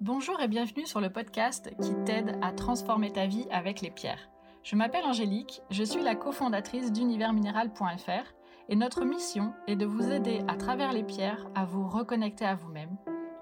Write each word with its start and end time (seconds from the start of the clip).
Bonjour 0.00 0.40
et 0.40 0.48
bienvenue 0.48 0.86
sur 0.86 1.02
le 1.02 1.10
podcast 1.10 1.70
qui 1.82 1.92
t'aide 2.06 2.38
à 2.40 2.52
transformer 2.52 3.12
ta 3.12 3.26
vie 3.26 3.46
avec 3.50 3.82
les 3.82 3.90
pierres. 3.90 4.30
Je 4.62 4.74
m'appelle 4.74 5.04
Angélique, 5.04 5.60
je 5.70 5.84
suis 5.84 6.02
la 6.02 6.14
cofondatrice 6.14 6.90
d'universminéral.fr 6.90 8.32
et 8.70 8.76
notre 8.76 9.04
mission 9.04 9.52
est 9.66 9.76
de 9.76 9.84
vous 9.84 10.10
aider 10.10 10.40
à 10.48 10.56
travers 10.56 10.94
les 10.94 11.02
pierres 11.02 11.46
à 11.54 11.66
vous 11.66 11.86
reconnecter 11.86 12.46
à 12.46 12.54
vous-même 12.54 12.96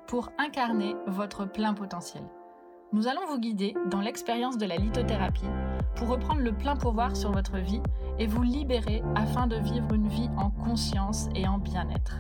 pour 0.09 0.33
incarner 0.37 0.97
votre 1.07 1.45
plein 1.45 1.75
potentiel. 1.75 2.25
Nous 2.93 3.07
allons 3.07 3.27
vous 3.29 3.39
guider 3.39 3.77
dans 3.87 4.01
l'expérience 4.01 4.59
de 4.59 4.67
la 4.67 4.79
lithothérapie 4.79 5.47
pour 5.95 6.09
reprendre 6.09 6.41
le 6.41 6.53
plein 6.53 6.75
pouvoir 6.75 7.15
sur 7.15 7.31
votre 7.31 7.59
vie 7.59 7.83
et 8.19 8.27
vous 8.27 8.43
libérer 8.43 9.01
afin 9.15 9.47
de 9.47 9.59
vivre 9.59 9.95
une 9.95 10.09
vie 10.09 10.31
en 10.37 10.51
conscience 10.51 11.29
et 11.37 11.47
en 11.47 11.59
bien-être. 11.59 12.17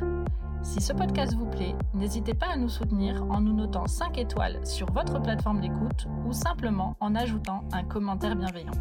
Si 0.62 0.80
ce 0.80 0.92
podcast 0.92 1.34
vous 1.34 1.46
plaît, 1.46 1.74
n'hésitez 1.94 2.34
pas 2.34 2.48
à 2.48 2.56
nous 2.56 2.68
soutenir 2.68 3.22
en 3.30 3.40
nous 3.40 3.54
notant 3.54 3.86
5 3.86 4.18
étoiles 4.18 4.66
sur 4.66 4.90
votre 4.92 5.22
plateforme 5.22 5.60
d'écoute 5.60 6.06
ou 6.26 6.32
simplement 6.32 6.96
en 7.00 7.14
ajoutant 7.14 7.66
un 7.72 7.84
commentaire 7.84 8.34
bienveillant. 8.34 8.72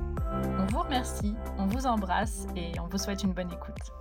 On 0.59 0.65
vous 0.65 0.79
remercie, 0.79 1.35
on 1.57 1.67
vous 1.67 1.85
embrasse 1.85 2.47
et 2.55 2.71
on 2.79 2.87
vous 2.87 2.97
souhaite 2.97 3.23
une 3.23 3.33
bonne 3.33 3.51
écoute. 3.51 3.93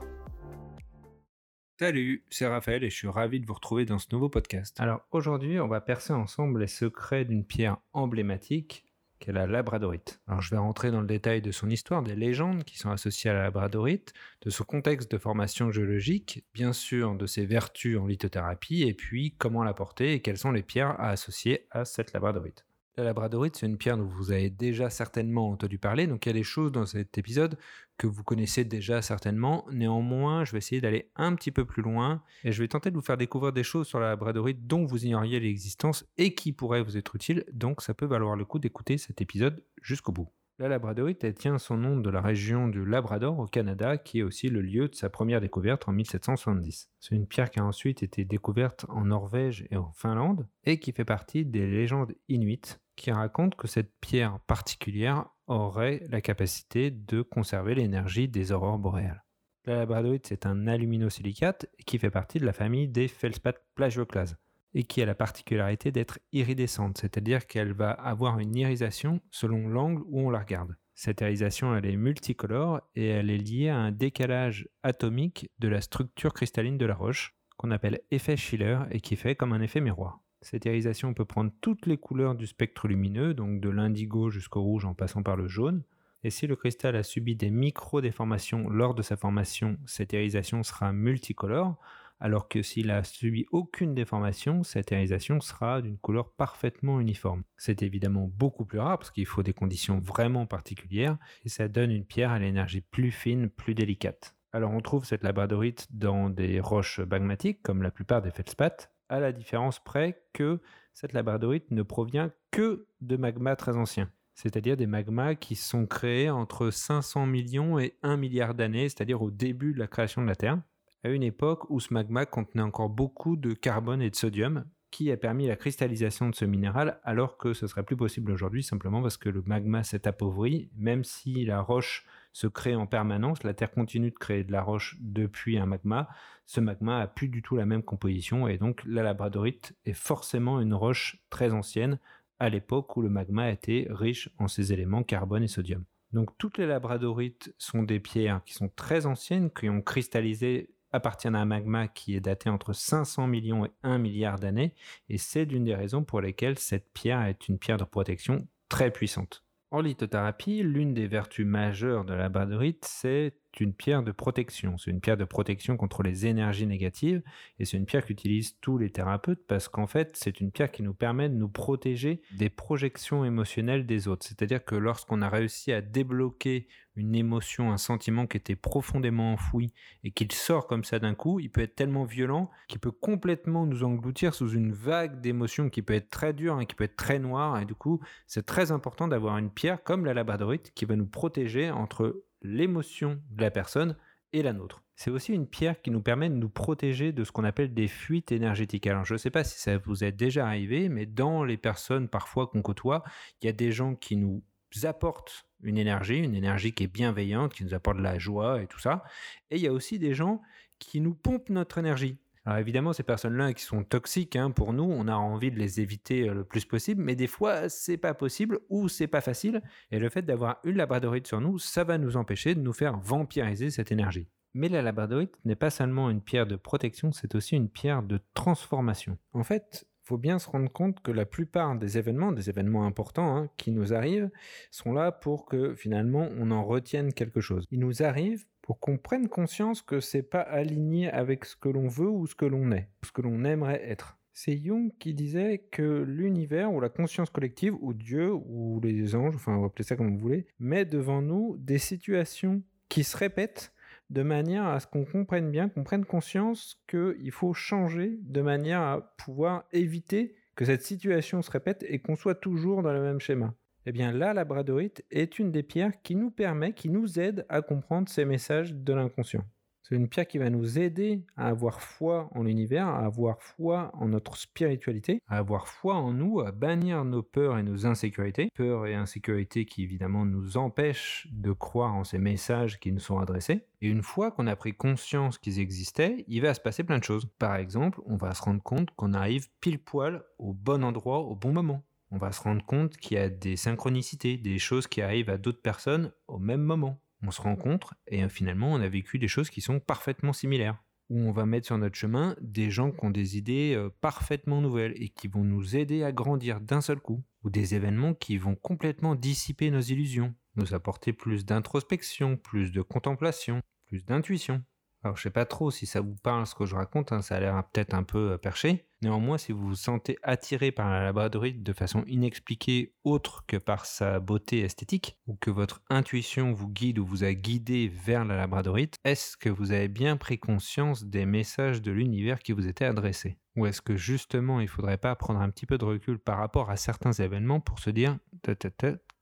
Salut, 1.79 2.25
c'est 2.31 2.47
Raphaël 2.47 2.83
et 2.83 2.89
je 2.89 2.97
suis 2.97 3.09
ravi 3.09 3.39
de 3.39 3.47
vous 3.47 3.53
retrouver 3.53 3.85
dans 3.85 3.99
ce 3.99 4.07
nouveau 4.11 4.31
podcast. 4.31 4.81
Alors 4.81 5.03
aujourd'hui, 5.11 5.61
on 5.61 5.69
va 5.69 5.83
percer 5.83 6.15
ensemble 6.15 6.61
les 6.61 6.69
secrets 6.69 7.27
d'une 7.27 7.45
pierre 7.45 7.77
emblématique 7.93 8.86
qu'est 9.19 9.33
la 9.33 9.47
labradorite. 9.47 10.21
Alors 10.27 10.43
je 10.43 10.51
vais 10.51 10.59
rentrer 10.59 10.91
dans 10.91 11.01
le 11.01 11.07
détail 11.07 11.43
de 11.43 11.51
son 11.53 11.71
histoire, 11.71 12.03
des 12.03 12.17
légendes 12.17 12.65
qui 12.65 12.79
sont 12.79 12.91
associées 12.91 13.31
à 13.31 13.35
la 13.35 13.43
labradorite, 13.45 14.13
de 14.43 14.51
son 14.51 14.65
contexte 14.65 15.11
de 15.11 15.19
formation 15.19 15.71
géologique, 15.71 16.45
bien 16.55 16.73
sûr 16.73 17.15
de 17.15 17.27
ses 17.27 17.47
vertus 17.47 17.99
en 17.99 18.07
lithothérapie, 18.07 18.83
et 18.83 18.95
puis 18.95 19.35
comment 19.39 19.65
la 19.65 19.75
porter 19.75 20.13
et 20.13 20.23
quelles 20.23 20.39
sont 20.39 20.53
les 20.53 20.63
pierres 20.63 20.99
à 21.01 21.11
associer 21.11 21.67
à 21.71 21.85
cette 21.85 22.13
labradorite. 22.13 22.66
La 22.99 23.05
labradorite, 23.05 23.57
c'est 23.57 23.67
une 23.67 23.77
pierre 23.77 23.99
dont 23.99 24.07
vous 24.07 24.33
avez 24.33 24.49
déjà 24.49 24.89
certainement 24.89 25.51
entendu 25.51 25.79
parler, 25.79 26.07
donc 26.07 26.25
il 26.25 26.31
y 26.31 26.31
a 26.31 26.33
des 26.33 26.43
choses 26.43 26.73
dans 26.73 26.87
cet 26.87 27.19
épisode 27.19 27.59
que 27.99 28.07
vous 28.07 28.25
connaissez 28.25 28.65
déjà 28.65 29.03
certainement. 29.03 29.67
Néanmoins, 29.71 30.47
je 30.47 30.53
vais 30.53 30.59
essayer 30.59 30.81
d'aller 30.81 31.11
un 31.15 31.35
petit 31.35 31.51
peu 31.51 31.67
plus 31.67 31.83
loin 31.83 32.23
et 32.43 32.53
je 32.53 32.63
vais 32.63 32.69
tenter 32.69 32.91
de 32.91 32.97
vous 32.97 33.03
faire 33.03 33.19
découvrir 33.19 33.53
des 33.53 33.65
choses 33.65 33.87
sur 33.87 34.01
la 34.01 34.09
labradorite 34.09 34.67
dont 34.67 34.87
vous 34.87 35.05
ignoriez 35.05 35.41
l'existence 35.41 36.07
et 36.17 36.35
qui 36.35 36.55
pourraient 36.55 36.83
vous 36.83 36.97
être 36.97 37.15
utiles, 37.15 37.45
donc 37.53 37.83
ça 37.83 37.93
peut 37.93 38.07
valoir 38.07 38.35
le 38.35 38.47
coup 38.47 38.59
d'écouter 38.59 38.97
cet 38.97 39.21
épisode 39.21 39.63
jusqu'au 39.83 40.13
bout. 40.13 40.31
La 40.59 40.69
labradorite, 40.69 41.23
elle 41.23 41.35
tient 41.35 41.59
son 41.59 41.77
nom 41.77 41.99
de 41.99 42.09
la 42.09 42.23
région 42.23 42.67
du 42.67 42.83
Labrador 42.83 43.39
au 43.39 43.47
Canada, 43.47 43.99
qui 43.99 44.21
est 44.21 44.23
aussi 44.23 44.49
le 44.49 44.63
lieu 44.63 44.89
de 44.89 44.95
sa 44.95 45.11
première 45.11 45.43
découverte 45.43 45.87
en 45.87 45.93
1770. 45.93 46.89
C'est 46.99 47.15
une 47.15 47.27
pierre 47.27 47.51
qui 47.51 47.61
a 47.61 47.65
ensuite 47.67 48.03
été 48.03 48.25
découverte 48.25 48.87
en 48.89 49.05
Norvège 49.05 49.67
et 49.71 49.77
en 49.77 49.93
Finlande, 49.93 50.49
et 50.65 50.81
qui 50.81 50.93
fait 50.93 51.05
partie 51.05 51.45
des 51.45 51.67
légendes 51.67 52.15
inuites, 52.29 52.81
qui 52.97 53.13
racontent 53.13 53.57
que 53.57 53.69
cette 53.69 53.93
pierre 54.01 54.41
particulière 54.41 55.27
aurait 55.47 56.03
la 56.09 56.21
capacité 56.21 56.91
de 56.91 57.23
conserver 57.23 57.75
l'énergie 57.75 58.29
des 58.29 58.53
aurores 58.53 58.79
boréales. 58.79 59.25
La 59.67 59.77
labradorite, 59.77 60.27
c'est 60.29 60.47
un 60.47 60.67
aluminosilicate 60.67 61.67
qui 61.87 61.99
fait 61.99 62.11
partie 62.11 62.39
de 62.39 62.47
la 62.47 62.53
famille 62.53 62.89
des 62.89 63.09
feldspath 63.09 63.63
plagioclases 63.75 64.37
et 64.75 64.85
qui 64.85 65.03
a 65.03 65.07
la 65.07 65.15
particularité 65.15 65.91
d'être 65.91 66.19
iridescente, 66.33 66.99
c'est-à-dire 66.99 67.47
qu'elle 67.47 67.73
va 67.73 67.91
avoir 67.91 68.39
une 68.39 68.55
irisation 68.55 69.21
selon 69.31 69.69
l'angle 69.69 70.03
où 70.07 70.21
on 70.21 70.31
la 70.31 70.41
regarde. 70.41 70.77
Cette 70.95 71.21
irisation, 71.21 71.75
elle 71.75 71.87
est 71.87 71.97
multicolore 71.97 72.81
et 72.95 73.09
elle 73.09 73.31
est 73.31 73.39
liée 73.39 73.69
à 73.69 73.77
un 73.77 73.91
décalage 73.91 74.69
atomique 74.83 75.51
de 75.59 75.69
la 75.69 75.81
structure 75.81 76.33
cristalline 76.33 76.79
de 76.79 76.87
la 76.87 76.95
roche, 76.95 77.35
qu'on 77.57 77.71
appelle 77.71 78.01
effet 78.11 78.37
Schiller 78.37 78.79
et 78.91 79.01
qui 79.01 79.17
fait 79.17 79.35
comme 79.35 79.53
un 79.53 79.63
effet 79.63 79.81
miroir. 79.81 80.21
Cette 80.43 80.65
irisation 80.65 81.15
peut 81.15 81.25
prendre 81.25 81.53
toutes 81.61 81.87
les 81.87 81.97
couleurs 81.97 82.35
du 82.35 82.47
spectre 82.47 82.89
lumineux, 82.89 83.35
donc 83.35 83.61
de 83.61 83.69
l'indigo 83.69 84.31
jusqu'au 84.31 84.63
rouge 84.63 84.85
en 84.85 84.95
passant 84.95 85.23
par 85.23 85.37
le 85.37 85.49
jaune. 85.49 85.83
Et 86.25 86.31
si 86.31 86.47
le 86.47 86.57
cristal 86.57 86.97
a 86.97 87.03
subi 87.03 87.37
des 87.37 87.51
micro-déformations 87.51 88.69
lors 88.69 88.95
de 88.95 89.03
sa 89.03 89.17
formation, 89.17 89.79
cette 89.87 90.13
irisation 90.13 90.63
sera 90.63 90.93
multicolore, 90.93 91.79
alors 92.21 92.49
que 92.49 92.63
s'il 92.63 92.91
a 92.91 93.05
subi 93.05 93.47
aucune 93.51 93.95
déformation, 93.95 94.63
cette 94.63 94.91
irisation 94.91 95.41
sera 95.41 95.83
d'une 95.83 95.99
couleur 95.99 96.33
parfaitement 96.33 97.01
uniforme. 97.01 97.43
C'est 97.57 97.83
évidemment 97.83 98.31
beaucoup 98.33 98.65
plus 98.65 98.79
rare 98.79 98.99
parce 98.99 99.11
qu'il 99.11 99.27
faut 99.27 99.43
des 99.43 99.53
conditions 99.53 99.99
vraiment 99.99 100.47
particulières 100.47 101.19
et 101.45 101.49
ça 101.49 101.69
donne 101.69 101.91
une 101.91 102.07
pierre 102.07 102.31
à 102.31 102.39
l'énergie 102.39 102.81
plus 102.81 103.11
fine, 103.11 103.51
plus 103.51 103.75
délicate. 103.75 104.35
Alors 104.53 104.73
on 104.73 104.81
trouve 104.81 105.05
cette 105.05 105.23
labradorite 105.23 105.87
dans 105.91 106.31
des 106.31 106.61
roches 106.61 107.01
magmatiques 107.01 107.63
comme 107.63 107.83
la 107.83 107.91
plupart 107.91 108.23
des 108.23 108.31
feldspaths, 108.31 108.91
à 109.09 109.21
la 109.21 109.33
différence 109.33 109.79
près 109.79 110.23
que 110.33 110.61
cette 110.93 111.13
labradorite 111.13 111.71
ne 111.71 111.83
provient 111.83 112.31
que 112.51 112.87
de 113.01 113.17
magmas 113.17 113.57
très 113.57 113.77
anciens. 113.77 114.11
C'est-à-dire 114.35 114.77
des 114.77 114.87
magmas 114.87 115.35
qui 115.35 115.57
sont 115.57 115.87
créés 115.87 116.31
entre 116.31 116.71
500 116.71 117.27
millions 117.27 117.79
et 117.79 117.97
1 118.03 118.17
milliard 118.17 118.55
d'années, 118.55 118.89
c'est-à-dire 118.89 119.23
au 119.23 119.31
début 119.31 119.73
de 119.73 119.79
la 119.79 119.87
création 119.87 120.23
de 120.23 120.27
la 120.27 120.37
Terre 120.37 120.61
à 121.05 121.09
une 121.09 121.23
époque 121.23 121.71
où 121.71 121.81
ce 121.81 121.95
magma 121.95 122.27
contenait 122.27 122.63
encore 122.63 122.89
beaucoup 122.89 123.37
de 123.37 123.53
carbone 123.55 124.03
et 124.03 124.11
de 124.11 124.17
sodium, 124.17 124.65
qui 124.91 125.11
a 125.13 125.17
permis 125.17 125.47
la 125.47 125.57
cristallisation 125.57 126.29
de 126.29 126.35
ce 126.35 126.45
minéral, 126.45 127.01
alors 127.05 127.37
que 127.37 127.53
ce 127.53 127.67
serait 127.67 127.83
plus 127.83 127.97
possible 127.97 128.33
aujourd'hui 128.33 128.63
simplement 128.63 129.03
parce 129.03 129.17
que 129.17 129.29
le 129.29 129.43
magma 129.43 129.85
s'est 129.85 130.09
appauvri, 130.09 130.71
même 130.77 131.05
si 131.05 131.45
la 131.45 131.61
roche 131.61 132.05
se 132.37 132.47
crée 132.47 132.75
en 132.75 132.87
permanence, 132.87 133.45
la 133.45 133.55
Terre 133.55 133.71
continue 133.71 134.11
de 134.11 134.19
créer 134.19 134.45
de 134.45 134.53
la 134.53 134.61
roche 134.61 134.99
depuis 135.01 135.57
un 135.57 135.65
magma, 135.65 136.07
ce 136.45 136.61
magma 136.61 137.01
a 137.01 137.07
plus 137.07 137.29
du 137.29 137.41
tout 137.41 137.57
la 137.57 137.65
même 137.65 137.83
composition 137.83 138.47
et 138.47 138.59
donc 138.59 138.83
la 138.85 139.03
labradorite 139.03 139.75
est 139.87 139.95
forcément 139.95 140.61
une 140.61 140.75
roche 140.75 141.17
très 141.31 141.55
ancienne 141.55 141.99
à 142.39 142.51
l'époque 142.51 142.95
où 142.95 143.01
le 143.01 143.09
magma 143.09 143.51
était 143.51 143.87
riche 143.89 144.29
en 144.39 144.49
ces 144.49 144.75
éléments 144.75 145.03
carbone 145.03 145.45
et 145.45 145.49
sodium. 145.49 145.87
Donc 146.13 146.37
toutes 146.37 146.59
les 146.59 146.67
labradorites 146.67 147.55
sont 147.57 147.83
des 147.83 148.01
pierres 148.01 148.43
qui 148.45 148.53
sont 148.53 148.69
très 148.69 149.07
anciennes, 149.07 149.51
qui 149.51 149.71
ont 149.71 149.81
cristallisé 149.81 150.75
appartient 150.93 151.29
à 151.29 151.39
un 151.39 151.47
magma 151.47 151.89
qui 151.89 152.17
est 152.17 152.21
daté 152.21 152.51
entre 152.51 152.75
500 152.75 153.29
millions 153.29 153.65
et 153.65 153.71
1 153.83 153.97
milliard 153.97 154.39
d'années, 154.39 154.75
et 155.09 155.17
c'est 155.17 155.47
l'une 155.47 155.65
des 155.65 155.75
raisons 155.75 156.05
pour 156.05 156.21
lesquelles 156.21 156.59
cette 156.59 156.93
pierre 156.93 157.23
est 157.23 157.49
une 157.49 157.59
pierre 157.59 157.79
de 157.79 157.85
protection 157.85 158.47
très 158.69 158.91
puissante. 158.91 159.46
En 159.71 159.81
lithothérapie, 159.81 160.63
l'une 160.63 160.95
des 160.95 161.07
vertus 161.07 161.47
majeures 161.47 162.05
de 162.05 162.15
la 162.15 162.29
badorite, 162.29 162.85
c'est 162.85 163.37
une 163.61 163.73
pierre 163.73 164.03
de 164.03 164.13
protection. 164.13 164.79
C'est 164.79 164.91
une 164.91 165.01
pierre 165.01 165.17
de 165.17 165.25
protection 165.25 165.77
contre 165.77 166.03
les 166.03 166.27
énergies 166.27 166.67
négatives 166.67 167.23
et 167.59 167.65
c'est 167.65 167.77
une 167.77 167.87
pierre 167.87 168.05
qu'utilisent 168.05 168.57
tous 168.61 168.79
les 168.79 168.91
thérapeutes 168.91 169.47
parce 169.47 169.69
qu'en 169.69 169.87
fait, 169.87 170.17
c'est 170.17 170.41
une 170.41 170.51
pierre 170.51 170.71
qui 170.71 170.83
nous 170.83 170.95
permet 170.95 171.29
de 171.29 171.35
nous 171.35 171.49
protéger 171.49 172.23
des 172.37 172.51
projections 172.51 173.25
émotionnelles 173.25 173.87
des 173.87 174.09
autres. 174.09 174.27
C'est-à-dire 174.27 174.65
que 174.65 174.75
lorsqu'on 174.75 175.23
a 175.23 175.29
réussi 175.29 175.73
à 175.73 175.81
débloquer 175.81 176.69
une 176.97 177.15
émotion, 177.15 177.73
un 177.73 177.77
sentiment 177.77 178.27
qui 178.27 178.39
était 178.39 178.57
profondément 178.57 179.35
enfoui 179.35 179.73
et 180.03 180.11
qu'il 180.11 180.33
sort 180.33 180.67
comme 180.67 180.85
ça 180.85 180.99
d'un 180.99 181.15
coup, 181.15 181.41
il 181.41 181.51
peut 181.51 181.61
être 181.61 181.77
tellement 181.77 182.05
violent 182.05 182.51
qu'il 182.69 182.81
peut 182.81 182.91
complètement 182.91 183.67
nous 183.67 183.85
engloutir 183.85 184.35
sous 184.35 184.49
une 184.51 184.73
vague 184.73 185.21
d'émotions 185.21 185.69
qui 185.69 185.83
peut 185.83 185.95
être 185.95 186.11
très 186.11 186.33
dure 186.33 186.61
et 186.61 186.67
qui 186.67 186.75
peut 186.75 186.85
être 186.85 186.97
très 186.97 187.19
noire. 187.19 187.61
Et 187.61 187.67
du 187.67 187.75
coup, 187.75 188.01
c'est 188.27 188.47
très 188.47 188.73
important 188.73 189.09
d'avoir 189.09 189.37
une 189.37 189.51
pierre 189.51 189.83
comme 189.83 190.05
la 190.07 190.15
labradorite 190.15 190.73
qui 190.75 190.87
va 190.87 190.97
nous 190.97 191.07
protéger 191.07 191.71
entre 191.71 192.25
l'émotion 192.47 193.21
de 193.31 193.43
la 193.43 193.51
personne 193.51 193.97
et 194.33 194.43
la 194.43 194.53
nôtre. 194.53 194.83
C'est 194.97 195.11
aussi 195.11 195.33
une 195.33 195.47
pierre 195.47 195.81
qui 195.83 195.91
nous 195.91 196.01
permet 196.01 196.31
de 196.31 196.35
nous 196.35 196.49
protéger 196.49 197.13
de 197.13 197.25
ce 197.25 197.33
qu'on 197.33 197.45
appelle 197.45 197.75
des 197.75 197.89
fuites 197.89 198.33
énergétiques. 198.33 198.87
Alors 198.87 199.05
je 199.05 199.15
ne 199.15 199.19
sais 199.19 199.31
pas 199.31 199.45
si 199.45 199.59
ça 199.59 199.77
vous 199.79 200.05
est 200.05 200.13
déjà 200.13 200.47
arrivé, 200.47 200.89
mais 200.89 201.07
dans 201.07 201.45
les 201.45 201.57
personnes 201.57 202.09
parfois 202.09 202.47
qu'on 202.47 202.63
côtoie, 202.63 203.05
il 203.41 203.47
y 203.47 203.49
a 203.49 203.53
des 203.53 203.73
gens 203.73 203.95
qui 203.95 204.17
nous 204.17 204.43
apportent 204.85 205.47
une 205.63 205.79
énergie, 205.79 206.19
une 206.19 206.35
énergie 206.35 206.73
qui 206.73 206.85
est 206.85 206.93
bienveillante, 206.93 207.55
qui 207.55 207.65
nous 207.65 207.75
apporte 207.75 207.99
de 207.99 208.03
la 208.03 208.19
joie 208.19 208.63
et 208.63 208.67
tout 208.67 208.79
ça. 208.79 209.05
Et 209.51 209.57
il 209.57 209.63
y 209.63 209.69
a 209.69 209.73
aussi 209.73 209.99
des 209.99 210.15
gens 210.15 210.43
qui 210.79 211.01
nous 211.01 211.15
pompent 211.15 211.51
notre 211.51 211.79
énergie. 211.79 212.19
Alors 212.47 212.59
évidemment, 212.59 212.93
ces 212.93 213.03
personnes-là 213.03 213.53
qui 213.55 213.65
sont 213.65 213.83
toxiques 213.83 214.37
hein, 214.37 214.53
pour 214.53 214.73
nous, 214.73 214.85
on 214.85 215.09
a 215.09 215.17
envie 215.17 215.51
de 215.51 215.59
les 215.59 215.81
éviter 215.81 216.29
euh, 216.29 216.35
le 216.35 216.45
plus 216.45 216.65
possible, 216.65 217.03
mais 217.03 217.17
des 217.17 217.27
fois 217.27 217.69
c'est 217.69 217.97
pas 217.97 218.15
possible 218.15 218.61
ou 218.69 218.89
c'est 218.89 219.09
pas 219.09 219.21
facile. 219.21 219.63
Et 219.91 219.99
le 219.99 220.09
fait 220.09 220.23
d'avoir 220.23 220.61
une 220.63 220.77
labradorite 220.77 221.27
sur 221.27 221.41
nous, 221.41 221.59
ça 221.59 221.83
va 221.83 221.99
nous 221.99 222.17
empêcher 222.17 222.55
de 222.55 222.61
nous 222.61 222.73
faire 222.73 222.99
vampiriser 222.99 223.71
cette 223.71 223.91
énergie. 223.91 224.29
Mais 224.55 224.69
la 224.69 224.81
labradorite 224.81 225.35
n'est 225.45 225.57
pas 225.57 225.71
seulement 225.71 226.09
une 226.09 226.23
pierre 226.23 226.47
de 226.47 226.55
protection, 226.55 227.11
c'est 227.11 227.35
aussi 227.35 227.57
une 227.57 227.69
pierre 227.69 228.05
de 228.05 228.21
transformation. 228.33 229.19
En 229.33 229.43
fait, 229.43 229.85
faut 230.07 230.17
bien 230.17 230.39
se 230.39 230.49
rendre 230.49 230.71
compte 230.71 231.01
que 231.01 231.11
la 231.11 231.27
plupart 231.27 231.75
des 231.77 231.99
événements, 231.99 232.31
des 232.31 232.49
événements 232.49 232.87
importants 232.87 233.37
hein, 233.37 233.51
qui 233.57 233.73
nous 233.73 233.93
arrivent, 233.93 234.31
sont 234.71 234.93
là 234.93 235.11
pour 235.11 235.47
que 235.47 235.75
finalement 235.75 236.29
on 236.39 236.53
en 236.53 236.65
retienne 236.65 237.13
quelque 237.13 237.41
chose. 237.41 237.67
Ils 237.73 237.81
nous 237.81 238.05
arrivent 238.05 238.47
pour 238.67 238.81
qu'on 238.81 238.99
prenne 238.99 239.29
conscience 239.29 239.81
que 239.81 240.01
c'est 240.01 240.25
pas 240.25 240.41
aligné 240.41 241.09
avec 241.09 241.45
ce 241.45 241.55
que 241.55 241.69
l'on 241.69 241.87
veut 241.87 242.11
ou 242.11 242.27
ce 242.27 242.35
que 242.35 242.45
l'on 242.45 242.73
est, 242.73 242.89
ce 243.05 243.13
que 243.13 243.23
l'on 243.23 243.45
aimerait 243.45 243.89
être. 243.89 244.19
C'est 244.33 244.59
Jung 244.59 244.91
qui 244.99 245.15
disait 245.15 245.59
que 245.71 246.03
l'univers 246.03 246.73
ou 246.73 246.81
la 246.81 246.89
conscience 246.89 247.31
collective 247.31 247.77
ou 247.81 247.95
Dieu 247.95 248.35
ou 248.35 248.81
les 248.83 249.15
anges, 249.15 249.37
enfin 249.37 249.57
on 249.57 249.63
va 249.63 249.71
ça 249.83 249.95
comme 249.95 250.11
vous 250.11 250.19
voulez, 250.19 250.49
met 250.59 250.85
devant 250.85 251.23
nous 251.23 251.57
des 251.59 251.79
situations 251.79 252.61
qui 252.89 253.05
se 253.05 253.17
répètent 253.17 253.73
de 254.11 254.23
manière 254.23 254.67
à 254.67 254.81
ce 254.81 254.89
qu'on 254.89 255.05
comprenne 255.05 255.53
bien, 255.53 255.69
qu'on 255.69 255.85
prenne 255.85 256.05
conscience 256.05 256.83
qu'il 256.89 257.31
faut 257.31 257.55
changer 257.55 258.19
de 258.23 258.43
manière 258.43 258.81
à 258.81 259.15
pouvoir 259.17 259.65
éviter 259.73 260.35
que 260.57 260.65
cette 260.65 260.83
situation 260.83 261.41
se 261.41 261.53
répète 261.53 261.85
et 261.89 262.01
qu'on 262.01 262.17
soit 262.17 262.35
toujours 262.35 262.83
dans 262.83 262.93
le 262.93 263.01
même 263.01 263.21
schéma. 263.21 263.55
Eh 263.89 263.93
bien, 263.93 264.11
la 264.11 264.35
labradorite 264.35 265.05
est 265.13 265.39
une 265.39 265.53
des 265.53 265.63
pierres 265.63 266.03
qui 266.03 266.17
nous 266.17 266.33
permet, 266.33 266.73
qui 266.73 266.91
nous 266.91 267.21
aide 267.21 267.47
à 267.49 267.63
comprendre 267.63 268.09
ces 268.09 268.25
messages 268.25 268.75
de 268.75 268.93
l'inconscient. 268.93 269.45
C'est 269.85 269.95
une 269.95 270.09
pierre 270.09 270.27
qui 270.27 270.39
va 270.39 270.51
nous 270.51 270.81
aider 270.81 271.25
à 271.37 271.47
avoir 271.47 271.81
foi 271.81 272.29
en 272.35 272.43
l'univers, 272.43 272.89
à 272.89 273.07
avoir 273.07 273.41
foi 273.41 273.93
en 273.95 274.09
notre 274.09 274.37
spiritualité, 274.37 275.23
à 275.29 275.39
avoir 275.39 275.69
foi 275.69 275.95
en 275.95 276.13
nous, 276.13 276.41
à 276.41 276.51
bannir 276.51 277.05
nos 277.05 277.23
peurs 277.23 277.59
et 277.59 277.63
nos 277.63 277.87
insécurités. 277.87 278.49
Peurs 278.57 278.87
et 278.87 278.95
insécurités 278.97 279.65
qui 279.65 279.85
évidemment 279.85 280.25
nous 280.25 280.57
empêchent 280.57 281.29
de 281.31 281.53
croire 281.53 281.95
en 281.95 282.03
ces 282.03 282.19
messages 282.19 282.81
qui 282.81 282.91
nous 282.91 282.99
sont 282.99 283.21
adressés. 283.21 283.69
Et 283.81 283.87
une 283.87 284.03
fois 284.03 284.33
qu'on 284.33 284.49
a 284.49 284.57
pris 284.57 284.75
conscience 284.75 285.39
qu'ils 285.39 285.61
existaient, 285.61 286.25
il 286.27 286.43
va 286.43 286.55
se 286.55 286.61
passer 286.61 286.83
plein 286.83 286.99
de 286.99 287.05
choses. 287.05 287.29
Par 287.39 287.55
exemple, 287.55 288.01
on 288.07 288.17
va 288.17 288.35
se 288.35 288.43
rendre 288.43 288.65
compte 288.65 288.91
qu'on 288.97 289.15
arrive 289.15 289.49
pile 289.61 289.79
poil 289.79 290.25
au 290.41 290.53
bon 290.53 290.83
endroit 290.83 291.21
au 291.21 291.37
bon 291.37 291.53
moment. 291.53 291.85
On 292.17 292.19
va 292.19 292.33
se 292.33 292.41
rendre 292.41 292.65
compte 292.65 292.97
qu'il 292.97 293.19
y 293.19 293.21
a 293.21 293.29
des 293.29 293.57
synchronicités, 293.57 294.39
des 294.39 294.59
choses 294.59 294.87
qui 294.87 295.03
arrivent 295.03 295.29
à 295.29 295.37
d'autres 295.37 295.61
personnes 295.61 296.13
au 296.29 296.39
même 296.39 296.63
moment 296.63 296.99
on 297.23 297.31
se 297.31 297.43
rencontre 297.43 297.95
et 298.07 298.23
euh, 298.23 298.29
finalement 298.29 298.73
on 298.73 298.81
a 298.81 298.89
vécu 298.89 299.19
des 299.19 299.29
choses 299.29 299.51
qui 299.51 299.61
sont 299.61 299.81
parfaitement 299.81 300.33
similaires. 300.33 300.83
Où 301.09 301.21
on 301.21 301.31
va 301.31 301.47
mettre 301.47 301.67
sur 301.67 301.79
notre 301.79 301.95
chemin 301.95 302.35
des 302.41 302.69
gens 302.69 302.91
qui 302.91 303.05
ont 303.05 303.11
des 303.11 303.37
idées 303.39 303.75
euh, 303.77 303.91
parfaitement 304.01 304.61
nouvelles 304.61 304.95
et 304.97 305.09
qui 305.09 305.29
vont 305.29 305.45
nous 305.45 305.77
aider 305.77 306.03
à 306.03 306.11
grandir 306.11 306.61
d'un 306.61 306.81
seul 306.81 306.99
coup. 306.99 307.23
Ou 307.45 307.51
des 307.51 307.77
événements 307.77 308.15
qui 308.15 308.39
vont 308.39 308.57
complètement 308.57 309.15
dissiper 309.15 309.71
nos 309.71 309.81
illusions, 309.81 310.35
nous 310.57 310.75
apporter 310.75 311.13
plus 311.13 311.45
d'introspection, 311.45 312.37
plus 312.37 312.73
de 312.73 312.83
contemplation, 312.83 313.61
plus 313.87 314.05
d'intuition. 314.05 314.65
Alors 315.07 315.17
je 315.17 315.23
sais 315.23 315.31
pas 315.31 315.47
trop 315.47 315.71
si 315.71 315.87
ça 315.87 316.01
vous 316.01 316.17
parle 316.17 316.49
ce 316.49 316.57
que 316.57 316.67
je 316.67 316.75
raconte, 316.75 317.13
hein, 317.13 317.23
ça 317.23 317.37
a 317.37 317.41
l'air 317.41 317.63
peut-être 317.73 317.95
un 317.95 318.03
peu 318.03 318.33
euh, 318.33 318.39
perché. 318.39 318.89
Néanmoins, 319.03 319.39
si 319.39 319.53
vous 319.53 319.69
vous 319.69 319.77
sentez 319.77 320.19
attiré 320.25 320.73
par 320.73 320.91
la 320.91 321.01
labradorite 321.01 321.63
de 321.63 321.73
façon 321.73 322.03
inexpliquée 322.09 322.93
autre 323.05 323.45
que 323.47 323.57
par 323.57 323.87
sa 323.87 324.19
beauté 324.19 324.63
esthétique, 324.63 325.17
ou 325.29 325.37
que 325.37 325.53
votre 325.53 325.81
intuition 325.91 326.53
vous 326.53 326.69
guide 326.69 326.99
ou 326.99 327.07
vous 327.07 327.23
a 327.23 327.35
guidé 327.35 327.87
vers 327.87 328.25
la 328.25 328.37
labradorite, 328.37 328.97
est-ce 329.05 329.37
que 329.37 329.49
vous 329.49 329.71
avez 329.71 329.87
bien 329.87 330.17
pris 330.17 330.41
conscience 330.41 331.05
des 331.05 331.25
messages 331.25 331.83
de 331.83 331.93
l'univers 331.93 332.41
qui 332.41 332.51
vous 332.51 332.67
étaient 332.67 332.85
adressés? 332.85 333.39
Ou 333.55 333.67
est-ce 333.67 333.83
que 333.83 333.97
justement 333.97 334.59
il 334.59 334.65
ne 334.65 334.71
faudrait 334.71 334.99
pas 334.99 335.15
prendre 335.15 335.39
un 335.41 335.51
petit 335.51 335.67
peu 335.67 335.79
de 335.79 335.85
recul 335.85 336.19
par 336.19 336.39
rapport 336.39 336.69
à 336.69 336.77
certains 336.77 337.13
événements 337.13 337.61
pour 337.61 337.79
se 337.79 337.91
dire 337.91 338.19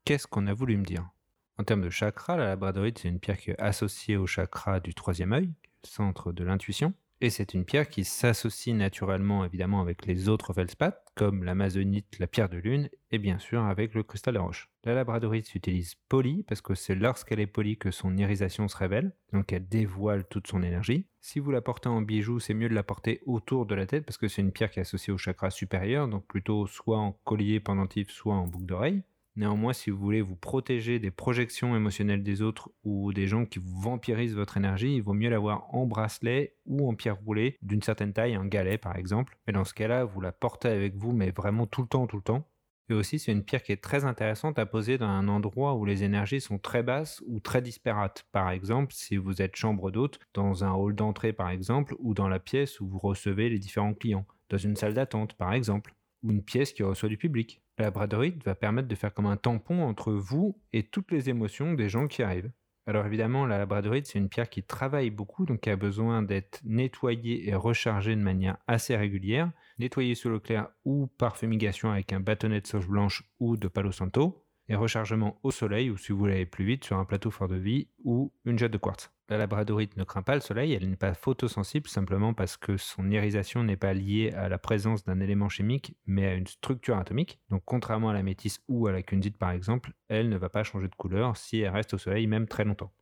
qu'est-ce 0.07 0.27
qu'on 0.27 0.47
a 0.47 0.55
voulu 0.55 0.79
me 0.79 0.85
dire? 0.85 1.11
En 1.59 1.65
termes 1.65 1.83
de 1.83 1.91
chakra, 1.91 2.39
la 2.39 2.47
labradorite, 2.47 3.01
c'est 3.01 3.09
une 3.09 3.21
pierre 3.21 3.37
qui 3.37 3.51
est 3.51 3.61
associée 3.61 4.17
au 4.17 4.27
chakra 4.27 4.81
du 4.81 4.95
troisième 4.95 5.33
œil, 5.35 5.53
centre 5.87 6.33
de 6.33 6.45
l'intuition. 6.45 6.95
Et 7.21 7.31
c'est 7.31 7.55
une 7.55 7.65
pierre 7.65 7.89
qui 7.89 8.05
s'associe 8.05 8.77
naturellement 8.77 9.45
évidemment 9.45 9.81
avec 9.81 10.05
les 10.05 10.29
autres 10.29 10.53
feldspaths, 10.53 11.01
comme 11.15 11.45
l'amazonite, 11.45 12.19
la 12.19 12.27
pierre 12.27 12.49
de 12.49 12.59
lune, 12.59 12.91
et 13.13 13.19
bien 13.19 13.39
sûr 13.39 13.63
avec 13.65 13.95
le 13.95 14.03
cristal 14.03 14.35
de 14.35 14.41
roche. 14.41 14.69
La 14.85 14.95
labradorite 14.95 15.47
s'utilise 15.47 15.95
polie 16.09 16.43
parce 16.43 16.61
que 16.61 16.75
c'est 16.75 16.95
lorsqu'elle 16.95 17.41
est 17.41 17.47
polie 17.47 17.79
que 17.79 17.91
son 17.91 18.17
irisation 18.17 18.69
se 18.69 18.77
révèle, 18.77 19.15
donc 19.33 19.53
elle 19.53 19.67
dévoile 19.69 20.27
toute 20.29 20.49
son 20.49 20.63
énergie. 20.63 21.07
Si 21.21 21.39
vous 21.39 21.51
la 21.51 21.63
portez 21.63 21.89
en 21.89 22.03
bijou, 22.03 22.41
c'est 22.41 22.53
mieux 22.53 22.69
de 22.69 22.75
la 22.75 22.83
porter 22.83 23.23
autour 23.25 23.65
de 23.65 23.75
la 23.75 23.87
tête 23.87 24.05
parce 24.05 24.19
que 24.19 24.29
c'est 24.29 24.43
une 24.43 24.53
pierre 24.53 24.71
qui 24.71 24.81
est 24.81 24.83
associée 24.83 25.13
au 25.13 25.19
chakra 25.19 25.51
supérieur, 25.51 26.09
donc 26.09 26.27
plutôt 26.27 26.67
soit 26.67 26.99
en 26.99 27.13
collier 27.25 27.61
pendentif, 27.61 28.11
soit 28.11 28.35
en 28.35 28.47
boucle 28.47 28.67
d'oreille. 28.67 29.03
Néanmoins, 29.37 29.73
si 29.73 29.91
vous 29.91 29.99
voulez 29.99 30.23
vous 30.23 30.37
protéger 30.37 31.01
des 31.01 31.11
projections 31.11 31.75
émotionnelles 31.75 32.23
des 32.23 32.41
autres 32.41 32.71
ou 32.85 33.13
des 33.13 33.27
gens 33.27 33.47
qui 33.47 33.59
vous 33.59 33.81
vampirisent 33.81 34.37
votre 34.37 34.57
énergie, 34.57 34.95
il 34.95 35.03
vaut 35.03 35.13
mieux 35.13 35.29
l'avoir 35.29 35.75
en 35.75 35.87
bracelet 35.87 36.57
ou 36.67 36.89
en 36.89 36.95
pierre 36.95 37.17
roulée 37.17 37.59
d'une 37.61 37.83
certaine 37.83 38.13
taille, 38.13 38.37
un 38.37 38.47
galet 38.47 38.79
par 38.79 38.97
exemple. 38.97 39.37
Et 39.49 39.53
dans 39.53 39.65
ce 39.65 39.75
cas-là, 39.75 40.05
vous 40.05 40.21
la 40.21 40.31
portez 40.31 40.69
avec 40.69 40.95
vous, 40.95 41.13
mais 41.13 41.33
vraiment 41.33 41.67
tout 41.67 41.83
le 41.83 41.89
temps, 41.89 42.07
tout 42.07 42.17
le 42.17 42.23
temps. 42.23 42.49
Et 42.91 42.95
aussi, 42.95 43.19
c'est 43.19 43.33
une 43.33 43.45
pierre 43.45 43.63
qui 43.63 43.73
est 43.73 43.83
très 43.83 44.05
intéressante 44.05 44.59
à 44.59 44.67
poser 44.67 44.99
dans 44.99 45.09
un 45.09 45.27
endroit 45.27 45.75
où 45.75 45.85
les 45.85 46.05
énergies 46.05 46.41
sont 46.41 46.59
très 46.59 46.83
basses 46.83 47.23
ou 47.27 47.41
très 47.41 47.63
disparates. 47.63 48.27
Par 48.31 48.51
exemple, 48.51 48.93
si 48.95 49.17
vous 49.17 49.41
êtes 49.43 49.57
chambre 49.57 49.91
d'hôte, 49.91 50.21
dans 50.35 50.65
un 50.65 50.73
hall 50.73 50.95
d'entrée 50.95 51.33
par 51.33 51.49
exemple, 51.51 51.97
ou 51.99 52.15
dans 52.15 52.29
la 52.29 52.39
pièce 52.39 52.81
où 52.81 52.87
vous 52.87 52.99
recevez 52.99 53.49
les 53.49 53.59
différents 53.59 53.95
clients, 53.95 54.27
dans 54.51 54.59
une 54.59 54.77
salle 54.77 54.95
d'attente 54.95 55.35
par 55.35 55.55
exemple, 55.55 55.95
ou 56.23 56.31
une 56.31 56.45
pièce 56.45 56.73
qui 56.73 56.83
reçoit 56.83 57.09
du 57.09 57.17
public. 57.17 57.64
La 57.76 57.87
labradorite 57.87 58.44
va 58.44 58.55
permettre 58.55 58.87
de 58.87 58.94
faire 58.94 59.12
comme 59.12 59.26
un 59.26 59.37
tampon 59.37 59.82
entre 59.82 60.12
vous 60.12 60.61
et 60.73 60.85
toutes 60.85 61.11
les 61.11 61.29
émotions 61.29 61.75
des 61.75 61.88
gens 61.88 62.06
qui 62.06 62.23
arrivent. 62.23 62.53
Alors 62.87 63.06
évidemment, 63.06 63.47
la 63.47 63.59
labradorite, 63.59 64.06
c'est 64.06 64.19
une 64.19 64.29
pierre 64.29 64.50
qui 64.50 64.62
travaille 64.62 65.11
beaucoup, 65.11 65.47
donc 65.47 65.61
qui 65.61 65.71
a 65.71 65.76
besoin 65.76 66.23
d'être 66.23 66.61
nettoyée 66.65 67.49
et 67.49 67.55
rechargée 67.55 68.15
de 68.15 68.21
manière 68.21 68.59
assez 68.67 68.94
régulière, 68.94 69.50
nettoyée 69.79 70.15
sous 70.15 70.29
l'eau 70.29 70.38
claire 70.38 70.69
ou 70.85 71.06
par 71.06 71.37
fumigation 71.37 71.91
avec 71.91 72.12
un 72.12 72.21
bâtonnet 72.21 72.61
de 72.61 72.67
sauge 72.67 72.87
blanche 72.87 73.25
ou 73.41 73.56
de 73.56 73.69
palo 73.69 73.91
santo, 73.91 74.44
et 74.69 74.75
rechargement 74.75 75.39
au 75.43 75.51
soleil 75.51 75.91
ou 75.91 75.97
si 75.97 76.13
vous 76.13 76.19
voulez 76.19 76.35
aller 76.35 76.47
plus 76.47 76.65
vite 76.65 76.85
sur 76.85 76.97
un 76.97 77.05
plateau 77.05 77.31
fort 77.31 77.49
de 77.49 77.57
vie 77.57 77.89
ou 78.05 78.33
une 78.45 78.59
jette 78.59 78.73
de 78.73 78.79
quartz. 78.79 79.11
La 79.29 79.39
labradorite 79.39 79.97
ne 79.97 80.05
craint 80.05 80.23
pas 80.23 80.35
le 80.35 80.41
soleil, 80.41 80.75
elle 80.75 80.89
n'est 80.89 80.97
pas 80.97 81.15
photosensible 81.15 81.89
simplement 81.89 82.35
parce 82.35 82.59
que 82.59 82.77
son 82.77 83.11
irisation 83.11 83.63
n'est 83.63 83.77
pas 83.77 83.95
liée 83.95 84.33
à 84.37 84.49
la 84.49 84.59
présence 84.59 85.05
d'un 85.05 85.21
élément 85.21 85.49
chimique 85.49 85.97
mais 86.07 86.27
à 86.27 86.35
une 86.35 86.47
structure 86.47 86.99
atomique. 86.99 87.41
Donc 87.49 87.63
contrairement 87.65 88.11
à 88.11 88.15
la 88.15 88.23
métisse 88.23 88.61
ou 88.69 88.87
à 88.87 88.93
la 88.93 89.03
cundite 89.03 89.39
par 89.39 89.51
exemple, 89.51 89.93
elle 90.09 90.29
ne 90.29 90.37
va 90.37 90.51
pas 90.51 90.63
changer 90.63 90.89
de 90.89 90.95
couleur 90.95 91.37
si 91.37 91.61
elle 91.61 91.73
reste 91.73 91.95
au 91.95 91.99
soleil 91.99 92.27
même 92.27 92.47
très 92.47 92.65
longtemps. 92.65 92.93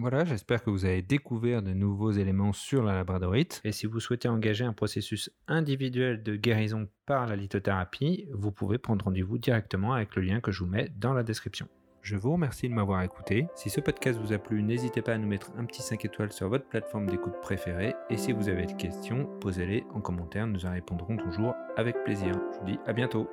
Voilà, 0.00 0.24
j'espère 0.24 0.62
que 0.64 0.70
vous 0.70 0.86
avez 0.86 1.02
découvert 1.02 1.60
de 1.60 1.74
nouveaux 1.74 2.10
éléments 2.10 2.54
sur 2.54 2.82
la 2.82 2.94
labradorite. 2.94 3.60
Et 3.64 3.72
si 3.72 3.86
vous 3.86 4.00
souhaitez 4.00 4.28
engager 4.28 4.64
un 4.64 4.72
processus 4.72 5.30
individuel 5.46 6.22
de 6.22 6.36
guérison 6.36 6.88
par 7.04 7.26
la 7.26 7.36
lithothérapie, 7.36 8.26
vous 8.32 8.50
pouvez 8.50 8.78
prendre 8.78 9.04
rendez-vous 9.04 9.36
directement 9.36 9.92
avec 9.92 10.16
le 10.16 10.22
lien 10.22 10.40
que 10.40 10.52
je 10.52 10.60
vous 10.60 10.70
mets 10.70 10.90
dans 10.96 11.12
la 11.12 11.22
description. 11.22 11.68
Je 12.00 12.16
vous 12.16 12.32
remercie 12.32 12.66
de 12.66 12.72
m'avoir 12.72 13.02
écouté. 13.02 13.46
Si 13.54 13.68
ce 13.68 13.82
podcast 13.82 14.18
vous 14.18 14.32
a 14.32 14.38
plu, 14.38 14.62
n'hésitez 14.62 15.02
pas 15.02 15.12
à 15.12 15.18
nous 15.18 15.28
mettre 15.28 15.52
un 15.58 15.66
petit 15.66 15.82
5 15.82 16.02
étoiles 16.02 16.32
sur 16.32 16.48
votre 16.48 16.66
plateforme 16.66 17.06
d'écoute 17.06 17.38
préférée. 17.42 17.94
Et 18.08 18.16
si 18.16 18.32
vous 18.32 18.48
avez 18.48 18.64
des 18.64 18.76
questions, 18.76 19.26
posez-les 19.40 19.84
en 19.92 20.00
commentaire, 20.00 20.46
nous 20.46 20.64
en 20.64 20.72
répondrons 20.72 21.18
toujours 21.18 21.54
avec 21.76 22.02
plaisir. 22.04 22.32
Je 22.54 22.58
vous 22.58 22.64
dis 22.64 22.78
à 22.86 22.94
bientôt. 22.94 23.28